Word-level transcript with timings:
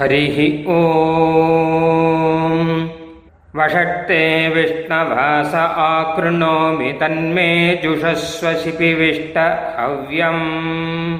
हरिः 0.00 0.64
ॐ। 0.68 0.80
वषट्ते 3.56 4.48
विष्णवास 4.48 5.54
आकृणोमि 5.54 6.92
तन्मे 6.92 7.80
जुषस्व 7.82 8.52
शिपिविष्ट 8.52 9.38
हव्यम्। 9.78 11.18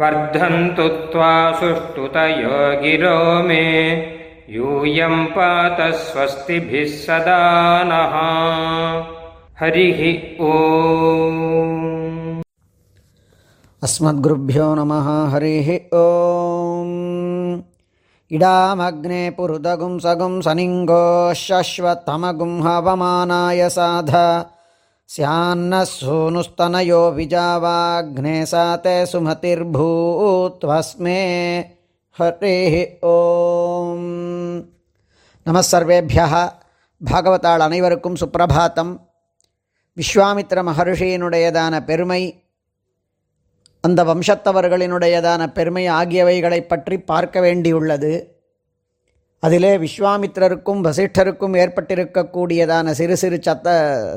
वर्धन्तु 0.00 0.88
त्वा 0.88 1.52
सुष्ठुतयो 1.52 2.82
गिरो 2.82 3.42
मे। 3.42 3.92
यूयं 4.50 5.24
पात 5.24 5.80
स्वस्तिभिः 5.80 6.84
सदा 6.84 7.82
नः। 7.84 8.14
हरिः 9.60 10.44
ॐ। 10.44 12.42
अस्मद्गुरुभ्यो 13.82 14.74
नमः। 14.74 15.34
हरिः 15.34 15.74
ॐ 15.94 17.23
इडामग्ने 18.31 19.21
पुरुदगुं 19.37 19.93
सगुं 19.99 20.33
सनिङ्गो 20.41 21.03
शश्वतमगुं 21.37 22.53
हवमानाय 22.61 23.61
साध 23.69 24.11
स्यान्नः 25.09 25.83
सूनुस्तनयो 25.89 27.01
विजावाग्ने 27.11 28.35
साते 28.45 28.97
सुमतिर्भूत्वस्मे 29.11 29.85
हरिः 32.17 32.75
ॐ 33.09 34.01
நம 35.45 35.59
சர்வேபியா 35.67 36.25
பாகவதாள் 37.01 37.63
அனைவருக்கும் 37.65 38.17
சுப்பிரபாத்தம் 38.21 38.91
விஸ்வாமித்திர 39.97 40.59
மகர்ஷியினுடையதான 40.67 41.73
பெருமை 41.87 42.19
அந்த 43.86 44.00
வம்சத்தவர்களினுடையதான 44.10 45.42
பெருமை 45.56 45.86
ஆகியவைகளை 46.00 46.60
பற்றி 46.66 46.96
பார்க்க 47.10 47.40
வேண்டியுள்ளது. 47.40 48.12
அதிலே 49.42 49.72
விஸ்வாமித்திரருக்கும் 49.78 50.80
வசிஷ்டருக்கும் 50.86 51.56
ஏற்பட்டிருக்கக்கூடியதான 51.62 52.92
சிறு 53.00 53.16
சிறு 53.22 53.38
சத்த 53.46 53.68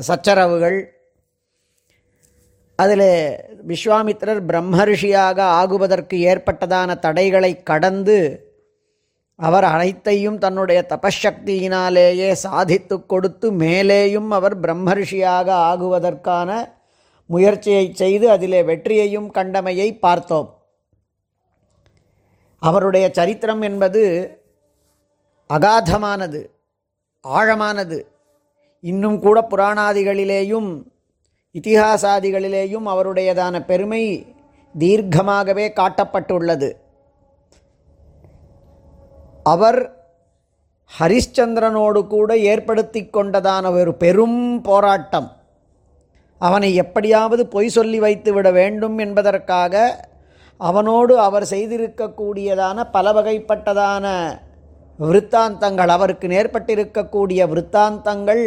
சச்சரவுகள். 0.08 0.78
அதில் 2.80 3.10
விஸ்வாமித்திரர் 3.72 4.42
பிரம்மரிஷியாக 4.50 5.38
ஆகுவதற்கு 5.62 6.18
ஏற்பட்டதான 6.32 7.00
தடைகளை 7.06 7.52
கடந்து 7.70 8.18
அவர் 9.40 9.66
அனைத்தையும் 9.74 10.38
தன்னுடைய 10.44 10.80
தபசக்தியினாலேயே 10.92 12.30
சாதித்து 12.46 12.96
கொடுத்து 13.06 13.48
மேலேயும் 13.64 14.30
அவர் 14.38 14.56
பிரம்மரிஷியாக 14.60 15.48
ஆகுவதற்கான 15.72 16.50
முயற்சியை 17.28 17.94
செய்து 17.94 18.30
அதிலே 18.30 18.64
வெற்றியையும் 18.64 19.32
கண்டமையை 19.32 20.00
பார்த்தோம். 20.00 20.58
அவருடைய 22.60 23.10
சரித்திரம் 23.14 23.62
என்பது 23.62 24.04
அகாதமானது 25.54 26.46
ஆழமானது. 27.28 28.02
இன்னும் 28.80 29.20
கூட 29.20 29.48
புராணாதிகளிலேயும் 29.50 30.84
இத்திஹாசாதிகளிலேயும் 31.54 32.86
அவருடையதான 32.86 33.66
பெருமை 33.66 34.26
தீர்க்கமாகவே 34.80 35.72
காட்டப்பட்டுள்ளது. 35.76 36.72
அவர் 39.44 39.80
ஹரிஷ்சந்திரனோடு 41.00 42.08
கூட 42.08 42.38
ஏற்படுத்தி 42.38 43.04
கொண்டதான 43.04 43.72
ஒரு 43.72 43.96
பெரும் 43.96 44.62
போராட்டம். 44.62 45.37
அவனை 46.38 46.76
எப்படியாவது 46.76 47.48
பொய் 47.48 47.70
சொல்லி 47.70 48.00
வைத்து 48.00 48.34
விட 48.34 48.52
வேண்டும் 48.52 48.98
என்பதற்காக 48.98 50.06
அவனோடு 50.58 51.20
அவர் 51.20 51.44
செய்திருக்கக்கூடியதான 51.44 52.84
பல 52.92 53.12
வகைப்பட்டதான 53.12 54.06
விருத்தாந்தங்கள் 55.00 55.88
அவருக்கு 55.88 56.28
நேர்பட்டிருக்கக்கூடிய 56.28 57.42
விருத்தாந்தங்கள் 57.54 58.44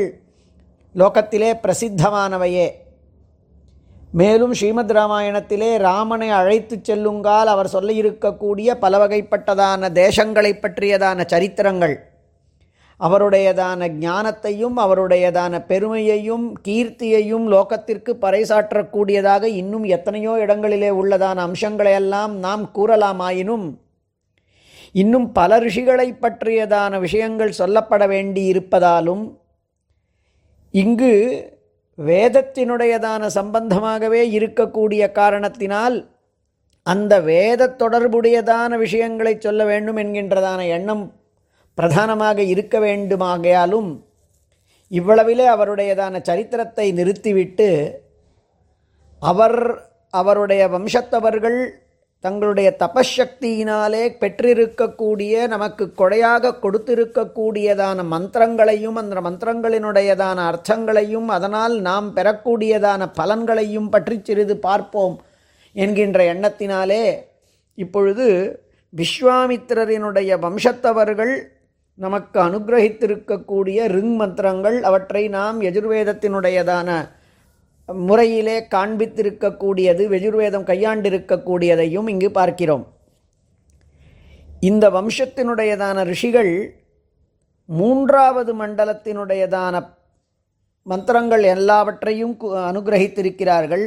லோகத்திலே 0.94 1.50
பிரசித்தமானவையே. 1.64 2.68
மேலும் 4.12 4.54
ஸ்ரீமத் 4.54 4.90
ராமாயணத்திலே 4.90 5.78
ராமனை 5.78 6.30
அழைத்து 6.30 6.76
செல்லுங்கால் 6.76 7.50
அவர் 7.54 7.72
சொல்லியிருக்கக்கூடிய 7.72 8.74
பல 8.74 9.06
வகைப்பட்டதான 9.06 9.90
தேசங்களை 10.02 10.52
பற்றியதான 10.60 11.26
சரித்திரங்கள். 11.28 11.96
அவருடையதான 13.00 13.88
ஞானத்தையும் 13.98 14.76
அவருடையதான 14.78 15.60
பெருமையையும் 15.68 16.46
கீர்த்தியையும் 16.68 17.46
லோகத்திற்கு 17.48 18.12
பறைசாற்றக்கூடியதாக 18.22 19.44
இன்னும் 19.52 19.86
எத்தனையோ 19.88 20.32
இடங்களிலே 20.38 20.90
உள்ளதான 20.90 21.38
அம்சங்களையெல்லாம் 21.42 22.34
நாம் 22.38 22.64
கூறலாமாயினும் 22.74 23.66
இன்னும் 24.94 25.28
பல 25.32 25.58
ரிஷிகளை 25.58 26.08
பற்றியதான 26.20 26.98
விஷயங்கள் 27.00 27.58
சொல்லப்பட 27.58 28.04
வேண்டி 28.06 28.42
இருப்பதாலும் 28.44 29.24
இங்கு 30.74 31.12
வேதத்தினுடையதான 31.98 33.22
சம்பந்தமாகவே 33.34 34.22
இருக்கக்கூடிய 34.30 35.02
காரணத்தினால் 35.12 35.96
அந்த 36.86 37.14
வேத 37.20 37.72
தொடர்புடையதான 37.78 38.76
விஷயங்களை 38.78 39.34
சொல்ல 39.38 39.64
வேண்டும் 39.64 39.96
என்கின்றதான 39.96 40.60
எண்ணம் 40.68 41.02
பிரதானமாக 41.80 42.38
இருக்க 42.52 42.76
வேண்டுமாகையாலும் 42.78 43.90
இவ்வளவிலே 44.90 45.44
அவருடையதான 45.48 46.14
சரித்திரத்தை 46.22 46.86
நிறுத்திவிட்டு 46.92 47.68
அவர் 49.22 49.58
அவருடைய 50.14 50.62
வம்சத்தவர்கள் 50.68 51.60
தங்களுடைய 52.24 52.68
தபசக்தியினாலே 52.80 54.02
பெற்றிருக்கக்கூடிய 54.18 55.46
நமக்கு 55.48 55.84
கொடையாக 55.92 56.52
கொடுத்திருக்கக்கூடியதான 56.54 58.04
மந்திரங்களையும் 58.06 58.98
அந்த 58.98 59.20
மந்திரங்களினுடையதான 59.20 60.38
அர்த்தங்களையும் 60.46 61.28
அதனால் 61.28 61.76
நாம் 61.80 62.08
பெறக்கூடியதான 62.16 63.08
பலன்களையும் 63.16 63.88
பற்றி 63.88 64.18
சிறிது 64.20 64.56
பார்ப்போம் 64.58 65.16
என்கின்ற 65.76 66.20
எண்ணத்தினாலே 66.24 67.04
இப்பொழுது 67.78 68.26
விஸ்வாமித்திரரினுடைய 68.92 70.30
வம்சத்தவர்கள் 70.38 71.34
நமக்கு 72.04 72.38
அனுகிரகித்திருக்கக்கூடிய 72.40 73.78
ரிங் 73.94 74.14
மந்திரங்கள் 74.20 74.76
அவற்றை 74.88 75.22
நாம் 75.36 75.58
எஜுர்வேதத்தினுடையதான 75.68 76.88
முறையிலே 78.08 78.56
காண்பித்திருக்கக்கூடியது 78.74 80.02
எஜுர்வேதம் 80.18 80.66
கையாண்டிருக்கக்கூடியதையும் 80.70 82.08
இங்கு 82.12 82.30
பார்க்கிறோம். 82.38 82.84
இந்த 84.68 84.84
வம்சத்தினுடையதான 84.96 86.04
ரிஷிகள் 86.12 86.52
மூன்றாவது 87.68 88.52
மண்டலத்தினுடையதான 88.62 89.74
மந்திரங்கள் 90.86 91.44
எல்லாவற்றையும் 91.56 92.34
அனுகிரகித்திருக்கிறார்கள். 92.70 93.86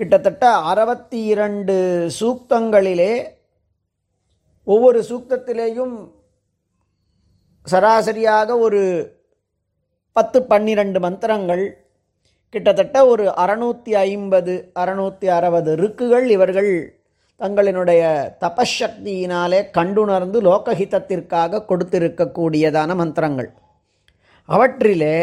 கிட்டத்தட்ட 0.00 0.44
அறுபத்தி 0.70 1.20
இரண்டு 1.32 1.74
சூக்தங்களிலே 2.20 3.12
ஒவ்வொரு 4.64 5.00
சூக்தத்திலேயும் 5.10 5.96
சராசரியாக 7.72 8.58
ஒரு 8.58 8.82
பத்து 10.16 10.38
பன்னிரண்டு 10.42 11.00
மந்திரங்கள் 11.00 11.64
கிட்டத்தட்ட 12.54 13.06
ஒரு 13.06 13.24
அறநூற்றி 13.42 13.92
ஐம்பது 14.10 14.54
அறநூற்றி 14.80 15.26
அறுபது 15.38 15.70
ருக்குகள் 15.76 16.26
இவர்கள் 16.36 16.70
தங்களினுடைய 17.40 18.02
தபசக்தியினாலே 18.44 19.58
கண்டுணர்ந்து 19.70 20.38
லோகஹிதத்திற்காக 20.40 21.64
கொடுத்திருக்கக்கூடியதான 21.68 22.94
மந்திரங்கள். 22.94 23.50
அவற்றிலே 24.48 25.16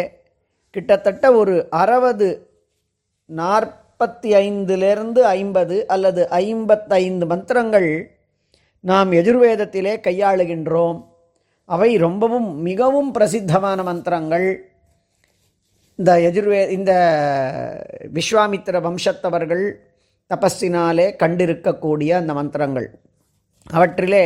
கிட்டத்தட்ட 0.76 1.26
ஒரு 1.34 1.56
அறுபது 1.82 2.28
நாற்பத்தி 3.30 4.30
ஐந்திலிருந்து 4.48 5.22
ஐம்பது 5.40 5.76
அல்லது 5.88 6.22
ஐம்பத்தைந்து 6.30 7.26
மந்திரங்கள் 7.26 7.90
நாம் 8.84 9.12
எஜுர்வேதத்திலே 9.12 9.94
கையாளுகின்றோம். 10.08 11.00
அவை 11.66 11.98
ரொம்பவும் 11.98 12.50
மிகவும் 12.62 13.12
பிரசித்தமான 13.12 13.84
மந்திரங்கள். 13.84 14.48
இந்த 16.00 16.12
எதிர்வே 16.20 16.60
இந்த 16.72 16.92
விஸ்வாமித்திர 18.14 18.80
வம்சத்தவர்கள் 18.88 19.64
தபஸினாலே 20.34 21.08
கண்டிருக்கக்கூடிய 21.22 22.12
அந்த 22.22 22.34
மந்திரங்கள். 22.34 22.88
அவற்றிலே 23.78 24.26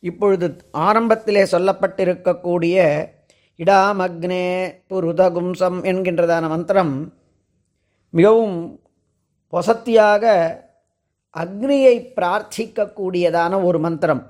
இப்பொழுது 0.00 0.46
ஆரம்பத்திலே 0.72 1.42
சொல்லப்பட்டிருக்கக்கூடிய 1.54 2.76
இடாமக்னே 3.58 4.46
புருதகும்சம் 4.90 5.78
என்கின்றதான 5.90 6.48
மந்திரம் 6.48 6.94
மிகவும் 8.10 8.56
வசத்தியாக 9.52 10.24
அக்னியை 11.34 11.96
பிரார்த்திக்கக்கூடியதான 12.16 13.62
ஒரு 13.64 13.78
மந்திரம். 13.78 14.22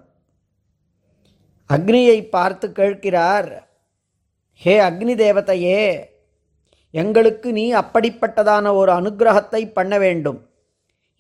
அக்னியை 1.74 2.18
பார்த்து 2.36 2.66
கேட்கிறார் 2.72 3.50
ஹே 4.62 4.74
அக்னி 4.88 5.14
தேவதையே 5.24 5.84
எங்களுக்கு 6.94 7.48
நீ 7.58 7.64
அப்படிப்பட்டதான 7.74 8.74
ஒரு 8.80 8.90
அனுகிரகத்தை 8.92 9.60
பண்ண 9.72 9.92
வேண்டும். 9.98 10.40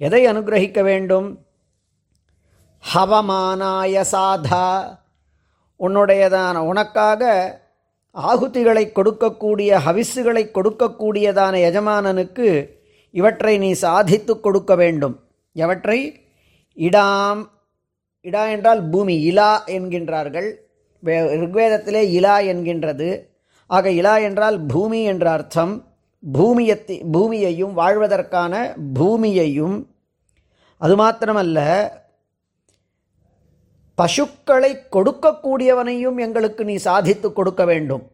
எதை 0.06 0.20
அனுகிரகிக்க 0.26 0.80
வேண்டும்? 0.82 1.28
ஹவமானாய 2.84 4.00
சாதா 4.12 4.66
உன்னுடையதான 5.80 6.56
உனக்காக 6.70 7.22
ஆகுதிகளை 8.14 8.84
கொடுக்கக்கூடிய 8.98 9.70
ஹவிஸுகளை 9.86 10.44
கொடுக்கக்கூடியதான 10.56 11.54
எஜமானனுக்கு 11.68 12.48
இவற்றை 13.14 13.54
நீ 13.58 13.70
சாதித்து 13.84 14.34
கொடுக்க 14.40 14.74
வேண்டும். 14.82 15.16
எவற்றை? 15.56 15.98
இடாம் 16.76 17.40
இடா 18.22 18.50
என்றால் 18.50 18.88
பூமி 18.88 19.30
இலா 19.30 19.58
என்கின்றார்கள். 19.66 20.54
வே- 21.04 21.40
ரிக்வேதத்திலே 21.40 22.02
இலா 22.08 22.36
என்கின்றது. 22.42 23.26
ஆக 23.66 23.88
இலா 23.88 24.22
என்றால் 24.22 24.66
பூமி 24.66 25.02
என்ற 25.02 25.30
அர்த்தம். 25.30 25.84
பூமியத்தி 26.32 27.02
பூமியையும் 27.12 27.76
வாழ்வதற்கான 27.76 28.74
பூமியையும். 28.94 29.86
அது 30.78 30.96
மாத்திரமல்ல 30.96 31.88
பசுக்களை 33.94 34.78
கொடுக்கக்கூடியவனையும் 34.92 36.20
எங்களுக்கு 36.20 36.64
நீ 36.64 36.76
சாதித்து 36.76 37.32
கொடுக்க 37.32 37.64
வேண்டும். 37.64 38.10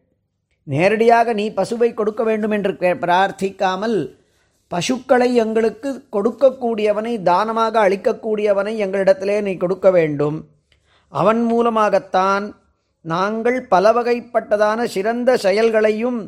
நேரடியாக 0.63 1.33
நீ 1.33 1.49
பசுவை 1.49 1.93
கொடுக்க 1.93 2.23
வேண்டும் 2.23 2.51
என்று 2.51 2.71
கே- 2.71 2.97
பிரார்த்திக்காமல் 2.97 4.18
பசுக்களை 4.71 5.27
எங்களுக்கு 5.43 5.89
கொடுக்கக்கூடியவனை 6.15 7.13
தானமாக 7.29 7.75
அளிக்கக்கூடியவனை 7.87 8.73
எங்களிடத்திலே 8.85 9.37
நீ 9.47 9.53
கொடுக்க 9.63 9.87
வேண்டும். 9.97 10.37
அவன் 11.13 11.41
மூலமாகத்தான் 11.51 12.45
நாங்கள் 13.05 13.57
பல 13.73 13.91
வகைப்பட்டதான 13.97 14.85
சிறந்த 14.95 15.37
செயல்களையும் 15.45 16.19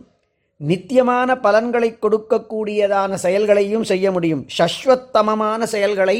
நித்தியமான 0.70 1.30
பலன்களை 1.46 1.90
கொடுக்கக்கூடியதான 2.04 3.14
செயல்களையும் 3.26 3.86
செய்ய 3.92 4.08
முடியும். 4.16 4.44
சஸ்வத்தமமான 4.58 5.62
செயல்களை 5.76 6.18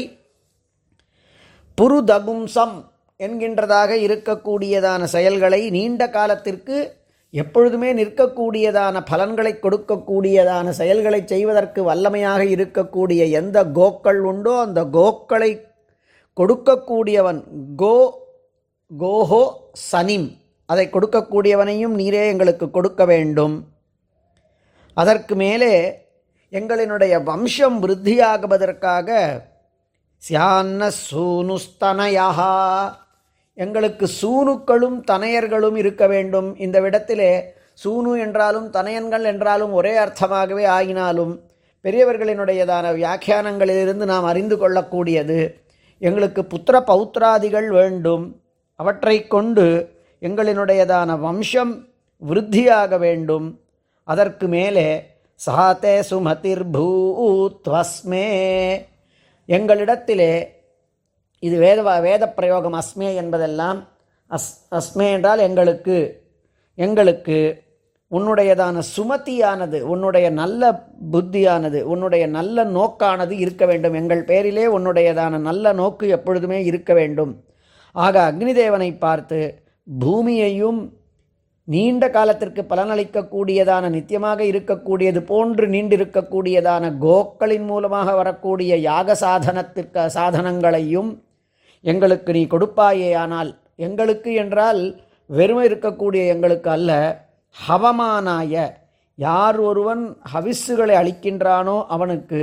புருதகும்சம் 1.78 2.74
என்கின்றதாக 3.20 3.90
இருக்கக்கூடியதான 4.06 5.02
செயல்களை 5.16 5.60
நீண்ட 5.76 6.02
காலத்திற்கு 6.16 6.76
எப்பொழுதுமே 7.40 7.90
நிற்கக்கூடியதான 7.98 8.96
பலன்களை 9.10 9.52
கொடுக்கக்கூடியதான 9.64 10.72
செயல்களை 10.80 11.20
செய்வதற்கு 11.32 11.80
வல்லமையாக 11.90 12.42
இருக்கக்கூடிய 12.54 13.22
எந்த 13.40 13.58
கோக்கள் 13.78 14.20
உண்டோ 14.30 14.54
அந்த 14.66 14.80
கோக்களை 14.96 15.50
கொடுக்கக்கூடியவன் 16.40 17.40
கோ 17.82 17.96
கோஹோ 18.90 19.44
சனிம். 19.90 20.28
அதை 20.72 20.84
கொடுக்கக்கூடியவனையும் 20.94 21.94
நீரே 22.00 22.22
எங்களுக்கு 22.32 22.66
கொடுக்க 22.70 23.02
வேண்டும். 23.12 23.56
அதற்கு 24.96 25.34
மேலே 25.42 25.72
எங்களினுடைய 26.58 27.14
வம்சம் 27.28 27.78
விருத்தியாகுவதற்காக 27.82 29.08
சியான்ன 30.22 30.90
சூனுஸ்தனயா 31.06 32.28
எங்களுக்கு 33.54 34.06
சூனுக்களும் 34.20 34.98
தனையர்களும் 35.10 35.76
இருக்க 35.76 36.06
வேண்டும். 36.06 36.56
இந்த 36.56 36.80
விடத்திலே 36.80 37.32
சூனு 37.84 38.12
என்றாலும் 38.18 38.68
தனையன்கள் 38.72 39.24
என்றாலும் 39.24 39.72
ஒரே 39.72 39.96
அர்த்தமாகவே 39.96 40.64
ஆகினாலும் 40.76 41.32
பெரியவர்களினுடையதான 41.84 42.86
வியாக்கியானங்களிலிருந்து 42.98 44.04
நாம் 44.12 44.24
அறிந்து 44.24 44.56
கொள்ளக்கூடியது 44.56 45.38
எங்களுக்கு 45.98 46.42
புத்திர 46.42 46.76
பௌத்திராதிகள் 46.90 47.68
வேண்டும். 47.68 48.24
அவற்றை 48.74 49.16
கொண்டு 49.26 49.66
எங்களினுடையதான 50.22 51.18
வம்சம் 51.20 51.72
விருத்தியாக 52.22 52.98
வேண்டும். 52.98 53.60
அதற்கு 54.04 54.48
மேலே 54.48 54.88
சாத்தே 55.46 55.94
சுமதிர் 56.10 56.64
பூத்வஸ்மே 56.74 58.26
எங்களிடத்திலே 59.48 60.32
இது 61.42 61.56
வேத 61.64 61.82
வேத 62.06 62.24
பிரயோகம் 62.38 62.76
அஸ்மே 62.80 63.10
என்பதெல்லாம் 63.22 63.78
அஸ் 64.30 64.50
அஸ்மே 64.78 65.06
என்றால் 65.16 65.40
எங்களுக்கு 65.48 65.96
எங்களுக்கு 66.78 67.38
உன்னுடையதான 68.10 68.82
சுமதியானது 68.96 69.78
உன்னுடைய 69.92 70.26
நல்ல 70.30 70.62
புத்தியானது 71.12 71.78
உன்னுடைய 71.92 72.24
நல்ல 72.36 72.64
நோக்கானது 72.76 73.34
இருக்க 73.44 73.64
வேண்டும். 73.66 73.94
எங்கள் 74.00 74.22
பேரிலே 74.30 74.64
உன்னுடையதான 74.76 75.40
நல்ல 75.48 75.72
நோக்கு 75.72 76.06
எப்பொழுதுமே 76.08 76.58
இருக்க 76.64 76.92
வேண்டும். 76.94 77.32
ஆக 78.04 78.14
அக்னிதேவனை 78.30 78.90
பார்த்து 78.98 79.38
பூமியையும் 79.86 80.80
நீண்ட 81.68 82.04
காலத்திற்கு 82.10 82.62
பலனளிக்கக்கூடியதான 82.70 83.90
நித்தியமாக 83.96 84.40
இருக்கக்கூடியது 84.50 85.20
போன்று 85.32 85.66
நீண்டிருக்கக்கூடியதான 85.74 86.84
கோக்களின் 87.04 87.66
மூலமாக 87.72 88.14
வரக்கூடிய 88.20 88.72
யாக 88.88 89.16
சாதனத்திற்கு 89.24 90.04
சாதனங்களையும் 90.16 91.10
எங்களுக்கு 91.84 92.32
நீ 92.32 92.42
கொடுப்பாயே 92.54 93.10
ஆனால் 93.22 93.50
எங்களுக்கு 93.86 94.34
என்றால் 94.42 94.82
வெறுமை 95.30 95.64
இருக்கக்கூடிய 95.68 96.22
எங்களுக்கு 96.34 96.70
அல்ல 96.70 96.90
ஹவமானாய. 97.56 98.54
யார் 99.18 99.58
ஒருவன் 99.60 100.02
ஹவிஸுகளை 100.32 100.94
அளிக்கின்றானோ 101.00 101.76
அவனுக்கு 101.94 102.40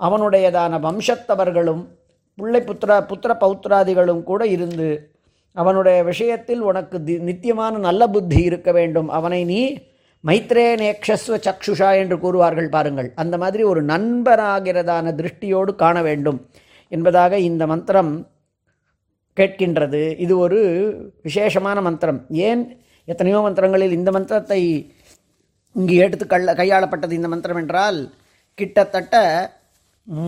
அவனுடையதான 0.00 0.78
வம்சத்தவர்களும் 0.86 1.82
பிள்ளை 2.38 2.60
புத்திர 2.68 2.90
புத்திர 3.10 3.32
பௌத்திராதிகளும் 3.40 4.22
கூட 4.22 4.42
இருந்து 4.46 4.90
அவனுடைய 5.56 5.98
விஷயத்தில் 6.02 6.60
உனக்கு 6.60 6.96
தி 7.04 7.14
நித்தியமான 7.28 7.78
நல்ல 7.78 8.02
புத்தி 8.08 8.38
இருக்க 8.42 8.70
வேண்டும். 8.72 9.08
அவனை 9.08 9.40
நீ 9.44 9.60
மைத்ரே 10.24 10.66
நேக்ஷஸ்வ 10.82 11.36
சக்ஷுஷா 11.46 11.88
என்று 12.02 12.16
கூறுவார்கள் 12.16 12.68
பாருங்கள். 12.68 13.08
அந்த 13.14 13.34
மாதிரி 13.38 13.62
ஒரு 13.62 13.80
நண்பராகிறதான 13.84 15.14
திருஷ்டியோடு 15.20 15.74
காண 15.74 15.96
வேண்டும். 16.02 16.38
என்பதாக 16.92 17.38
இந்த 17.48 17.66
மந்திரம் 17.66 18.12
கேட்கின்றது. 19.36 20.02
இது 20.24 20.34
ஒரு 20.38 20.60
விசேஷமான 21.26 21.80
மந்திரம். 21.80 22.20
ஏன் 22.48 22.62
எத்தனையோ 23.08 23.38
மந்திரங்களில் 23.46 23.96
இந்த 23.98 24.10
மந்திரத்தை 24.10 24.60
இங்கு 25.76 25.94
எடுத்து 26.04 26.24
கள்ள 26.26 26.52
கையாளப்பட்டது 26.52 27.18
இந்த 27.18 27.28
மந்திரம் 27.32 27.60
என்றால் 27.60 27.98
கிட்டத்தட்ட 28.58 29.16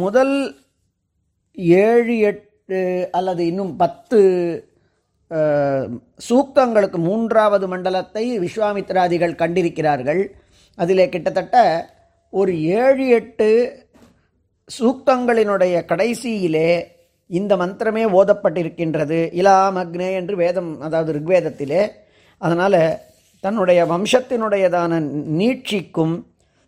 முதல் 0.03 0.37
ஏழு 1.87 2.15
எட்டு 2.31 2.81
அல்லது 3.19 3.43
இன்னும் 3.51 3.75
பத்து 3.83 4.21
சூக்தங்களுக்கு 6.29 6.99
மூன்றாவது 7.09 7.67
மண்டலத்தை 7.69 8.25
விஸ்வாமித்ராதிகள் 8.39 9.41
கண்டிருக்கிறார்கள். 9.43 10.23
அதிலே 10.79 11.07
கிட்டத்தட்ட 11.09 11.57
ஒரு 12.33 12.53
ஏழு 12.81 13.07
எட்டு 13.19 13.49
சூக்தங்களினுடைய 14.69 15.75
கடைசியிலே 15.91 16.71
இந்த 17.27 17.57
மந்திரமே 17.57 18.05
ஓதப்பட்டிருக்கின்றது. 18.19 19.33
இலாம் 19.33 19.77
அக்னே 19.77 20.13
என்று 20.13 20.37
வேதம் 20.37 20.81
அதாவது 20.81 21.13
ரிக்வேதத்திலே. 21.13 21.91
அதனால் 22.39 22.99
தன்னுடைய 23.41 23.87
வம்சத்தினுடையதான 23.87 25.01
நீட்சிக்கும் 25.41 26.15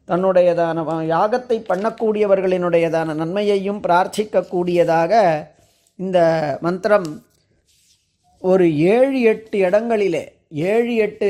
தன்னுடையதான 0.08 1.04
யாகத்தை 1.06 1.56
பண்ணக்கூடியவர்களினுடையதான 1.70 3.14
நன்மையையும் 3.14 3.80
பிரார்த்திக்கக்கூடியதாக 3.86 5.12
இந்த 5.96 6.18
மந்திரம் 6.60 7.24
ஒரு 8.38 8.76
ஏழு 8.76 9.20
எட்டு 9.20 9.58
இடங்களிலே 9.58 10.32
ஏழு 10.48 10.94
எட்டு 10.94 11.28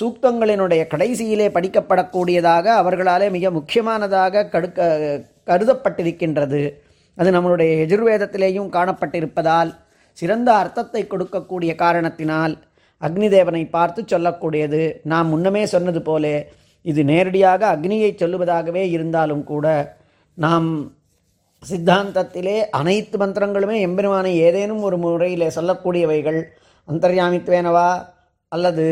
சூக்தங்களினுடைய 0.00 0.82
கடைசியிலே 0.92 1.46
படிக்கப்படக்கூடியதாக 1.56 2.66
அவர்களாலே 2.82 3.30
மிக 3.30 3.50
முக்கியமானதாக 3.50 4.44
கடுக்க 4.44 4.80
கருதப்பட்டிருக்கின்றது. 5.46 6.74
அது 7.20 7.30
நம்மளுடைய 7.30 7.86
எஜுர்வேதத்திலேயும் 7.86 8.68
காணப்பட்டிருப்பதால் 8.68 9.74
சிறந்த 10.14 10.52
அர்த்தத்தை 10.54 11.06
கொடுக்கக்கூடிய 11.06 11.74
காரணத்தினால் 11.74 12.54
அக்னிதேவனை 13.02 13.70
பார்த்து 13.70 14.02
சொல்லக்கூடியது. 14.02 14.92
நாம் 15.02 15.28
முன்னமே 15.28 15.66
சொன்னது 15.66 16.02
போலே 16.02 16.50
இது 16.82 17.04
நேரடியாக 17.04 17.76
அக்னியை 17.76 18.16
சொல்லுவதாகவே 18.16 18.90
இருந்தாலும் 18.90 19.44
கூட 19.44 19.96
நாம் 20.34 20.96
சித்தாந்தத்திலே 21.70 22.64
அனைத்து 22.70 23.18
மந்திரங்களுமே 23.18 23.80
எம்பெருமானை 23.80 24.36
ஏதேனும் 24.40 24.82
ஒரு 24.82 24.96
முறையில் 24.96 25.54
சொல்லக்கூடியவைகள் 25.54 26.40
அந்தர்யாமித்வேனவா 26.88 28.02
அல்லது 28.48 28.86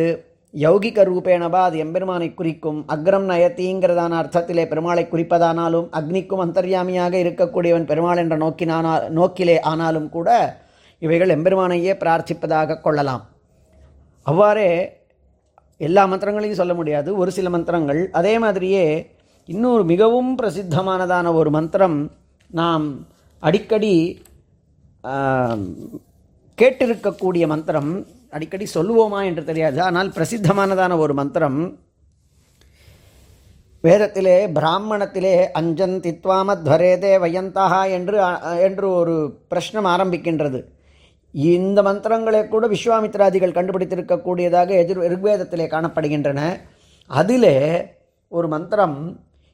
யௌகிக 0.55 1.01
ரூபேணவா 1.09 1.61
அது 1.69 1.77
எம்பெருமானை 1.85 2.29
குறிக்கும் 2.35 2.79
அக்ரம் 2.95 3.27
நயத்திங்கிறதான 3.31 4.13
அர்த்தத்திலே 4.21 4.65
பெருமாளை 4.71 5.05
குறிப்பதானாலும் 5.11 5.89
அக்னிக்கும் 5.99 6.43
அந்தர்யாமியாக 6.45 7.15
இருக்கக்கூடியவன் 7.25 7.89
பெருமாள் 7.91 8.21
என்ற 8.23 8.37
நோக்கினானா 8.37 8.93
நோக்கிலே 9.19 9.57
ஆனாலும் 9.71 10.09
கூட 10.09 10.29
இவைகள் 11.03 11.35
எம்பெருமானையே 11.37 11.93
பிரார்த்திப்பதாக 12.03 12.81
கொள்ளலாம். 12.87 13.23
அவ்வாறே 14.27 14.71
எல்லா 15.87 16.03
மந்திரங்களையும் 16.13 16.61
சொல்ல 16.63 16.75
முடியாது. 16.75 17.11
ஒரு 17.17 17.31
சில 17.37 17.49
மந்திரங்கள். 17.51 18.03
அதே 18.21 18.35
மாதிரியே 18.45 18.85
இன்னொரு 19.49 19.85
மிகவும் 19.85 20.33
பிரசித்தமானதான 20.39 21.33
ஒரு 21.41 21.51
மந்திரம் 21.51 21.99
நாம் 22.51 22.87
அடிக்கடி 23.43 23.97
கேட்டிருக்கக்கூடிய 26.59 27.45
மந்திரம் 27.47 27.93
அடிக்கடி 28.35 28.67
சொல்லுவோமா 28.77 29.21
என்று 29.29 29.43
தெரியாது. 29.51 29.79
ஆனால் 29.89 30.15
பிரசித்தமானதான 30.17 30.97
ஒரு 31.05 31.15
மந்திரம் 31.21 31.61
வேதத்திலே 33.85 34.39
பிராமணத்திலே 34.57 35.35
அஞ்சன் 35.59 35.97
தித்வாமத்வரேதே 36.07 37.13
வயந்தா 37.25 37.67
என்று 37.99 38.17
என்று 38.69 38.87
ஒரு 39.01 39.15
பிரஷ்னம் 39.51 39.89
ஆரம்பிக்கின்றது. 39.95 40.61
இந்த 41.55 41.79
மந்திரங்களை 41.89 42.41
கூட 42.49 42.67
விஸ்வாமித்ராதிகள் 42.75 43.55
கண்டுபிடித்திருக்கக்கூடியதாக 43.57 44.69
எதிர் 44.83 45.01
ரிக்வேதத்திலே 45.15 45.67
காணப்படுகின்றன. 45.75 46.41
அதிலே 47.11 47.57
ஒரு 48.33 48.49
மந்திரம் 48.55 48.99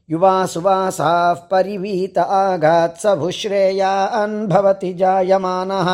யுவா 0.08 0.34
சுவாசா 0.54 1.12
பரிவீத 1.50 2.26
ஆகாத் 2.38 2.98
சபுஸ்ரேயா 3.02 3.92
அன்பவதி 4.22 4.90
ஜாயமானः 5.00 5.88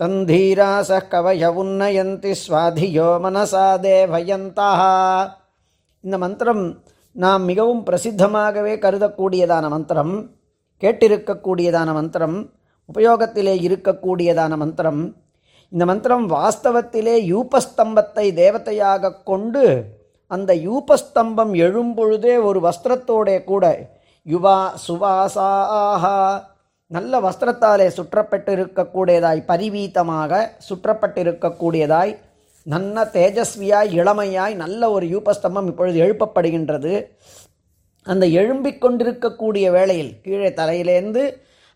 தந்தீராச 0.00 0.90
கவய 1.10 1.48
உன்னயந்தி 1.54 2.34
சுவாதியோ 2.42 3.08
மனசா 3.24 3.64
தேவயந்தா 3.80 4.68
இந்த 6.00 6.18
மந்திரம் 6.18 6.82
நாம் 7.12 7.44
மிகவும் 7.44 7.84
பிரசித்தமாகவே 7.84 8.78
கருதக்கூடியதான 8.78 9.68
மந்திரம் 9.68 10.14
கேட்டிருக்கக்கூடியதான 10.82 11.92
மந்திரம் 11.92 12.52
உபயோகத்திலே 12.88 13.54
இருக்கக்கூடியதான 13.66 14.56
மந்திரம். 14.56 15.02
இந்த 15.68 15.84
மந்திரம் 15.84 16.30
வாஸ்தவத்திலே 16.30 17.16
யூபஸ்தம்பத்தை 17.32 18.34
தேவதையாக 18.34 19.22
கொண்டு 19.22 19.64
அந்த 20.26 20.54
யூபஸ்தம்பம் 20.54 21.52
எழும்பொழுதே 21.54 22.42
ஒரு 22.42 22.60
வஸ்திரத்தோடே 22.60 23.44
கூட 23.44 23.90
யுவா 24.26 24.72
சுவாசாஹா 24.88 26.16
நல்ல 26.94 27.18
வஸ்திரத்தாலே 27.20 27.84
சுற்றப்பட்டிருக்கக்கூடியதாய் 27.96 29.40
பரிவீத்தமாக 29.50 30.40
சுற்றப்பட்டிருக்கக்கூடியதாய் 30.68 32.12
நல்ல 32.62 33.04
தேஜஸ்வியாய் 33.12 33.90
இளமையாய் 33.98 34.54
நல்ல 34.54 34.90
ஒரு 34.90 35.06
யூபஸ்தம்பம் 35.06 35.66
இப்பொழுது 35.66 35.98
எழுப்பப்படுகின்றது. 36.04 36.94
அந்த 38.02 38.26
எழும்பிக் 38.26 38.78
கொண்டிருக்கக்கூடிய 38.78 39.66
வேளையில் 39.76 40.20
கீழே 40.24 40.50
தலையிலேந்து 40.60 41.22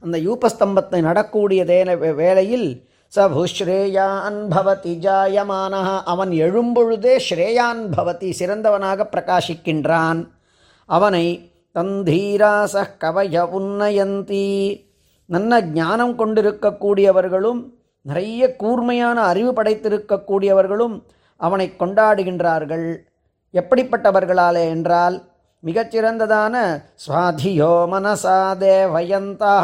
அந்த 0.02 0.18
யூபஸ்தம்பத்தை 0.18 1.00
நடக்கூடியதேன 1.08 2.14
வேளையில் 2.14 2.68
ச 3.12 3.26
புஸ்ரேயான் 3.34 4.38
பவதி 4.54 4.94
ஜாயமான 5.04 5.74
அவன் 6.04 6.32
எழும்பொழுதே 6.44 7.14
ஸ்ரேயான் 7.28 7.82
பவதி 7.96 8.30
சிறந்தவனாக 8.40 9.06
பிரகாசிக்கின்றான். 9.14 10.22
அவனை 10.88 11.26
தந்தீராச 11.76 12.74
கவய 13.04 13.44
உன்னயந்தி. 13.60 14.48
நல்ல 15.26 15.60
ஞானம் 15.62 16.18
கொண்டிருக்கக்கூடியவர்களும் 16.18 17.60
நிறைய 18.02 18.56
கூர்மையான 18.56 19.22
அறிவு 19.22 19.52
படைத்திருக்கக்கூடியவர்களும் 19.52 21.02
அவனை 21.36 21.72
கொண்டாடுகின்றார்கள். 21.78 22.96
எப்படிப்பட்டவர்களாலே 23.54 24.64
என்றால் 24.68 25.16
மிகச்சிறந்ததான 25.62 26.54
சுவாதியோ 27.06 27.72
மனசா 27.92 28.38
தேவயந்தா 28.62 29.54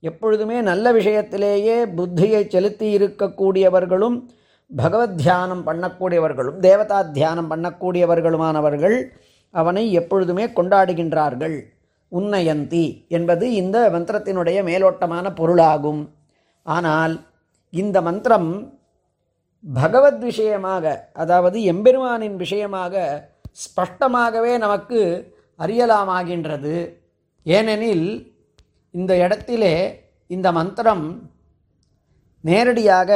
எப்பொழுதுமே 0.00 0.60
நல்ல 0.60 0.92
விஷயத்திலேயே 0.92 1.76
புத்தியை 1.96 2.48
செலுத்தி 2.48 2.96
இருக்கக்கூடியவர்களும் 2.98 4.16
பகவத் 4.76 5.18
தியானம் 5.18 5.66
பண்ணக்கூடியவர்களும் 5.66 6.58
தேவதா 6.58 7.02
தியானம் 7.02 7.50
பண்ணக்கூடியவர்களுமானவர்கள் 7.50 8.96
அவனை 9.50 9.92
எப்பொழுதுமே 9.92 10.46
கொண்டாடுகின்றார்கள். 10.46 11.56
உன்னயந்தி 12.18 12.86
என்பது 13.08 13.44
இந்த 13.52 13.76
மந்திரத்தினுடைய 13.94 14.58
மேலோட்டமான 14.70 15.26
பொருளாகும். 15.34 16.02
ஆனால் 16.66 17.14
இந்த 17.72 17.96
மந்திரம் 18.02 18.50
பகவத் 19.64 20.22
விஷயமாக 20.28 20.84
அதாவது 21.12 21.58
எம்பெருமானின் 21.72 22.36
விஷயமாக 22.36 22.94
ஸ்பஷ்டமாகவே 23.64 24.52
நமக்கு 24.58 25.00
அறியலாமாகின்றது. 25.58 26.76
ஏனெனில் 27.46 28.08
இந்த 28.94 29.12
இடத்திலே 29.16 29.74
இந்த 30.30 30.48
மந்திரம் 30.52 31.06
நேரடியாக 32.44 33.10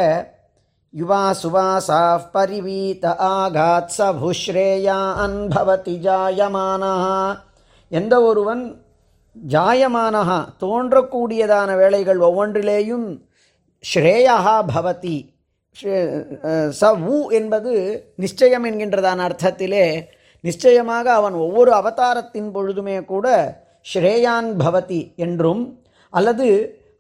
யுவா 0.95 1.23
சுவாசா 1.43 2.03
பரிவீத 2.33 3.07
ஆகாத் 3.31 3.93
சபுஸ்ரேயா 3.97 4.99
அன்பவதி 5.25 5.97
ஜாயமானா 6.05 6.93
எந்த 7.93 8.15
ஒருவன் 8.23 8.63
ஜாயமானஹா 9.47 10.47
தோன்றக்கூடியதான 10.63 11.77
வேலைகள் 11.77 12.19
ஒவ்வொன்றிலேயும் 12.19 13.09
ஸ்ரேயா 13.85 14.37
பவதி. 14.75 15.19
ச 16.73 16.83
உ 17.09 17.31
என்பது 17.31 17.73
நிச்சயம் 18.17 18.65
என்கின்றதான 18.65 19.29
அர்த்தத்திலே 19.29 19.85
நிச்சயமாக 20.41 21.13
அவன் 21.13 21.33
ஒவ்வொரு 21.35 21.73
அவதாரத்தின் 21.73 22.53
பொழுதுமே 22.53 23.05
கூட 23.05 23.27
ஸ்ரேயான் 23.95 24.55
பவதி 24.59 25.13
என்றும் 25.17 25.63
அல்லது 26.13 26.49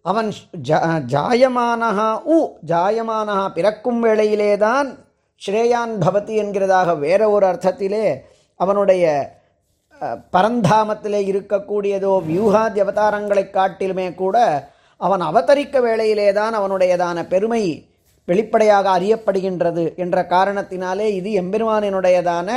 அவன் 0.02 0.32
ஜ- 0.68 0.84
ஜாயமானஹா 1.12 2.16
உ 2.26 2.38
ஜாயமானஹா 2.66 3.48
பிறக்கும் 3.48 4.04
வேளையிலேதான் 4.04 4.88
ஸ்ரேயான் 5.42 5.98
பவதி 5.98 6.34
என்கிறதாக 6.36 6.98
வேற 6.98 7.30
ஒரு 7.30 7.46
அர்த்தத்திலே 7.46 8.06
அவனுடைய 8.56 9.04
பரந்தாமத்திலே 10.32 11.32
இருக்கக்கூடியதோ 11.32 12.22
வியூகாதி 12.28 12.80
அவதாரங்களைக் 12.80 13.54
காட்டிலுமே 13.54 14.14
கூட 14.14 14.68
அவன் 14.96 15.22
அவதரிக்க 15.22 15.80
வேளையிலேதான் 15.80 16.54
அவனுடையதான 16.54 17.28
பெருமை 17.28 17.88
வெளிப்படையாக 18.24 18.98
அறியப்படுகின்றது 18.98 19.96
என்ற 19.96 20.26
காரணத்தினாலே 20.28 21.06
இது 21.06 21.30
எம்பெருமானினுடையதான 21.30 22.52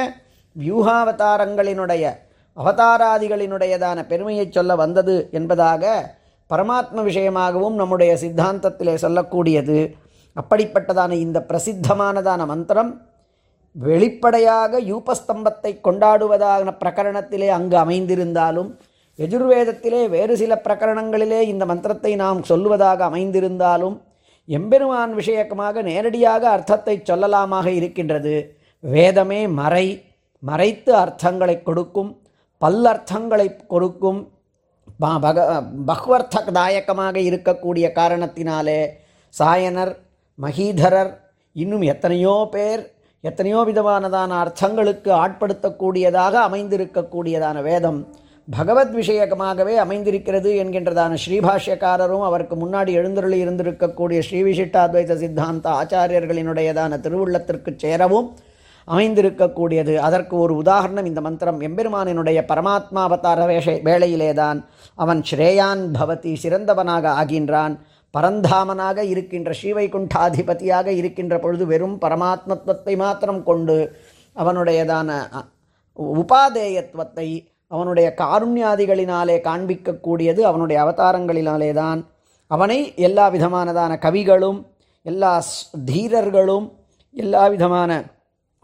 வியூகாவதாரங்களினுடைய 0.59 2.15
அவதாராதிகளினுடையதான 2.57 4.07
பெருமையை 4.07 4.47
சொல்ல 4.51 4.75
வந்தது 4.75 5.29
என்பதாக 5.31 6.15
பரமாத்ம 6.49 6.95
விஷயமாகவும் 6.95 7.71
நம்முடைய 7.71 8.13
சித்தாந்தத்திலே 8.13 8.97
சொல்லக்கூடியது. 9.01 9.91
அப்படிப்பட்டதான 10.41 11.11
இந்த 11.11 11.45
பிரசித்தமானதான 11.47 12.45
மந்திரம் 12.45 13.01
வெளிப்படையாக 13.71 14.81
யூபஸ்தம்பத்தை 14.81 15.79
கொண்டாடுவதான 15.83 16.77
பிரகரணத்திலே 16.79 17.47
அங்கு 17.47 17.77
அமைந்திருந்தாலும் 17.77 18.77
எஜுர்வேதத்திலே 19.17 20.09
வேறு 20.09 20.37
சில 20.37 20.61
பிரகரணங்களிலே 20.63 21.41
இந்த 21.41 21.65
மந்திரத்தை 21.65 22.15
நாம் 22.15 22.43
சொல்லுவதாக 22.43 22.99
அமைந்திருந்தாலும் 22.99 24.01
எம்பெருமான் 24.45 25.13
விஷயக்கமாக 25.13 25.81
நேரடியாக 25.81 26.49
அர்த்தத்தை 26.49 27.01
சொல்லலாமாக 27.05 27.65
இருக்கின்றது. 27.65 28.55
வேதமே 28.79 29.47
மறை 29.47 30.03
மறைத்து 30.39 30.95
அர்த்தங்களை 30.95 31.63
கொடுக்கும் 31.63 32.21
பல்லர்த்தங்களை 32.61 33.65
கொடுக்கும் 33.67 34.31
ப- 34.99 35.19
பக 35.21 35.63
பக்வர்த்ததாயக்கமாக 35.87 37.15
இருக்கக்கூடிய 37.17 37.91
காரணத்தினாலே 37.95 38.87
சாயனர் 39.39 39.95
மகீதரர் 40.41 41.17
இன்னும் 41.53 41.81
எத்தனையோ 41.81 42.47
பேர் 42.51 42.93
எத்தனையோ 43.23 43.59
விதமானதான 43.67 44.31
அர்த்தங்களுக்கு 44.43 45.09
ஆட்படுத்தக்கூடியதாக 45.23 46.35
அமைந்திருக்கக்கூடியதான 46.47 47.57
வேதம் 47.61 47.99
பகவத் 48.47 48.93
விஷயகமாகவே 48.99 49.75
அமைந்திருக்கிறது 49.75 50.51
என்கின்றதான 50.61 51.17
ஸ்ரீபாஷ்யக்காரரும் 51.23 52.23
அவருக்கு 52.29 52.55
முன்னாடி 52.55 52.91
எழுந்தருளி 53.01 53.37
இருந்திருக்கக்கூடிய 53.45 54.21
ஸ்ரீவிசிஷ்டாத்வைத 54.29 55.17
சித்தாந்த 55.23 55.69
ஆச்சாரியர்களினுடையதான 55.81 56.99
திருவுள்ளத்திற்கு 57.05 57.73
சேரவும் 57.75 58.29
அமைந்திருக்கக்கூடியது. 58.87 59.95
அதற்கு 60.07 60.35
ஒரு 60.37 60.53
உதாரணம் 60.55 61.05
இந்த 61.05 61.21
மந்திரம் 61.21 61.61
எம்பெருமானினுடைய 61.61 62.39
பரமாத்மா 62.51 63.01
அவதார 63.07 63.45
வேஷ 63.45 63.75
வேளையிலேதான் 63.87 64.59
அவன் 64.95 65.21
ஸ்ரேயான் 65.31 65.83
பவதி 65.99 66.33
சிறந்தவனாக 66.43 67.05
ஆகின்றான். 67.21 67.75
பரந்தாமனாக 68.13 68.99
இருக்கின்ற 69.05 69.51
ஸ்ரீவைகுண்டாதிபதியாக 69.51 70.87
இருக்கின்ற 70.93 71.39
பொழுது 71.39 71.65
வெறும் 71.65 71.97
பரமாத்மத்துவத்தை 72.01 72.97
மாத்திரம் 72.97 73.43
கொண்டு 73.43 73.75
அவனுடையதான 74.35 75.09
உபாதேயத்துவத்தை 76.15 77.27
அவனுடைய 77.71 78.15
காருண்யாதிகளினாலே 78.17 79.41
காண்பிக்கக்கூடியது 79.41 80.41
அவனுடைய 80.41 80.77
அவதாரங்களினாலே 80.83 81.73
தான் 81.73 81.99
அவனை 82.51 82.77
எல்லா 82.99 83.27
விதமானதான 83.29 83.97
கவிகளும் 84.01 84.59
எல்லா 85.05 85.31
ஸ்- 85.41 85.61
தீரர்களும் 85.85 86.67
எல்லா 87.15 87.47
விதமான 87.47 87.91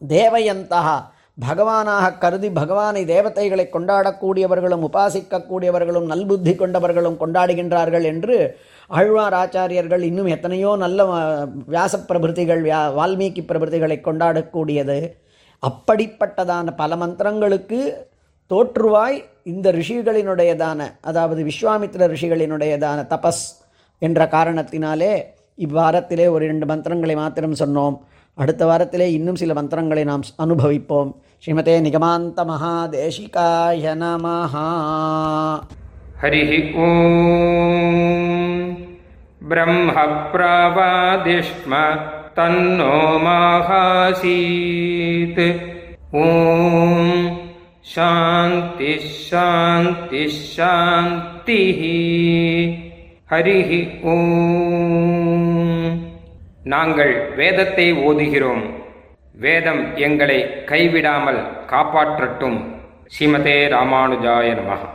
தேவயந்தகா 0.02 0.98
பகவானாக 1.38 2.06
கருதி 2.22 2.50
பகவானை 2.60 3.02
தேவதைகளை 3.12 3.66
கொண்டாடக்கூடியவர்களும் 3.74 4.86
உபாசிக்கக்கூடியவர்களும் 4.88 6.08
நல்புத்தி 6.12 6.54
கொண்டவர்களும் 6.62 7.20
கொண்டாடுகின்றார்கள் 7.22 8.06
என்று 8.12 8.38
ஆழ்வார் 9.00 9.38
ஆச்சாரியர்கள் 9.42 10.04
இன்னும் 10.10 10.32
எத்தனையோ 10.36 10.72
நல்ல 10.84 11.06
வியாச 11.74 12.00
பிரபிருத்திகள் 12.10 12.64
வியா 12.66 12.82
வால்மீகி 12.98 13.44
பிரபிருத்திகளை 13.50 13.98
கொண்டாடக்கூடியது. 14.08 14.98
அப்படிப்பட்டதான 15.64 16.74
பல 16.82 16.96
மந்திரங்களுக்கு 17.04 17.80
தோற்றுவாய் 18.52 19.18
இந்த 19.54 19.68
ரிஷிகளினுடையதான 19.80 20.82
அதாவது 21.10 21.42
விஸ்வாமித்திர 21.50 22.08
ரிஷிகளினுடையதான 22.14 23.00
தபஸ் 23.14 23.46
என்ற 24.02 24.26
காரணத்தினாலே 24.36 25.14
இவ்வாரத்திலே 25.66 26.26
ஒரு 26.36 26.44
இரண்டு 26.48 26.66
மந்திரங்களை 26.72 27.16
மாத்திரம் 27.22 27.60
சொன்னோம். 27.62 27.96
அடுத்த 28.38 28.66
வாரத்திலே 28.66 29.12
இன்னும் 29.12 29.36
சில 29.36 29.54
மந்திரங்களை 29.54 30.04
நாம் 30.04 30.24
அனுபவிப்போம் 30.38 31.14
ஸ்ரீமதே 31.44 31.74
நிகமாந்த 31.86 32.44
மகாதேசிகாய 32.50 33.92
நமஹா 34.02 34.68
ஹரி 36.22 36.40
ஓம் 36.86 38.64
பிரம்ம 39.50 40.06
பிரவாதிஷ்ம 40.32 41.82
தன்னோ 42.38 42.96
மகாசீத் 43.26 45.44
ஓம் 46.22 47.14
சாந்தி 47.94 48.92
ஷாந்தி 49.22 50.26
ஷாந்தி 50.48 51.62
ஹரி 53.30 53.80
ஓம் 54.12 55.17
நாங்கள் 56.74 57.14
வேதத்தை 57.36 57.86
ஓதுகிறோம். 58.08 58.64
வேதம் 59.46 59.84
எங்களை 60.06 60.40
கைவிடாமல் 60.72 61.42
காப்பாற்றட்டும். 61.72 62.58
ஸ்ரீமதே 63.14 63.58
ராமானுஜாய 63.74 64.48
நமகா 64.60 64.90